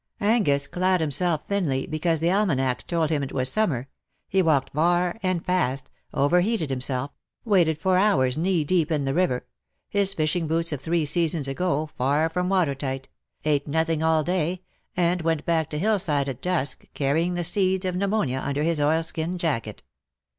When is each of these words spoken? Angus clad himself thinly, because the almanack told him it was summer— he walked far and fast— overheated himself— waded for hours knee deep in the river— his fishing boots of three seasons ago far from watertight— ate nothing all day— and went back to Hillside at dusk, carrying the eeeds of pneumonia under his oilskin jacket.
Angus 0.19 0.65
clad 0.65 0.99
himself 0.99 1.43
thinly, 1.47 1.85
because 1.85 2.21
the 2.21 2.31
almanack 2.31 2.87
told 2.87 3.11
him 3.11 3.21
it 3.21 3.31
was 3.31 3.51
summer— 3.51 3.87
he 4.29 4.41
walked 4.41 4.73
far 4.73 5.19
and 5.21 5.45
fast— 5.45 5.91
overheated 6.25 6.71
himself— 6.71 7.11
waded 7.45 7.77
for 7.77 7.99
hours 7.99 8.35
knee 8.35 8.63
deep 8.63 8.91
in 8.91 9.05
the 9.05 9.13
river— 9.13 9.45
his 9.89 10.15
fishing 10.15 10.47
boots 10.47 10.71
of 10.71 10.81
three 10.81 11.05
seasons 11.05 11.47
ago 11.47 11.87
far 11.99 12.29
from 12.29 12.49
watertight— 12.49 13.09
ate 13.45 13.67
nothing 13.67 14.01
all 14.01 14.23
day— 14.23 14.63
and 14.97 15.21
went 15.21 15.45
back 15.45 15.69
to 15.69 15.77
Hillside 15.77 16.27
at 16.27 16.41
dusk, 16.41 16.83
carrying 16.95 17.35
the 17.35 17.43
eeeds 17.43 17.85
of 17.85 17.95
pneumonia 17.95 18.39
under 18.43 18.63
his 18.63 18.81
oilskin 18.81 19.37
jacket. 19.37 19.83